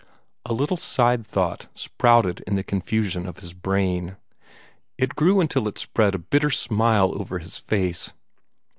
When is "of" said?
3.27-3.37